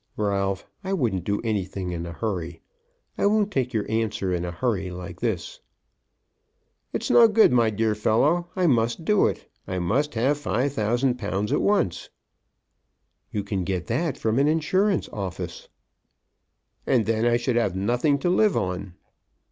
"Ralph; 0.17 0.65
I 0.83 0.93
wouldn't 0.93 1.25
do 1.25 1.41
anything 1.43 1.91
in 1.91 2.07
a 2.07 2.11
hurry. 2.11 2.59
I 3.19 3.27
won't 3.27 3.51
take 3.51 3.71
your 3.71 3.85
answer 3.87 4.33
in 4.33 4.45
a 4.45 4.49
hurry 4.51 4.89
like 4.89 5.19
this." 5.19 5.59
"It's 6.91 7.11
no 7.11 7.27
good, 7.27 7.51
my 7.53 7.69
dear 7.69 7.93
fellow, 7.93 8.47
I 8.55 8.65
must 8.65 9.05
do 9.05 9.27
it. 9.27 9.47
I 9.67 9.77
must 9.77 10.15
have 10.15 10.39
£5,000 10.39 11.51
at 11.51 11.61
once." 11.61 12.09
"You 13.31 13.43
can 13.43 13.63
get 13.63 13.85
that 13.85 14.17
from 14.17 14.39
an 14.39 14.47
insurance 14.47 15.07
office." 15.13 15.67
"And 16.87 17.05
then 17.05 17.27
I 17.27 17.37
should 17.37 17.55
have 17.57 17.75
nothing 17.75 18.17
to 18.21 18.29
live 18.31 18.57
on. 18.57 18.95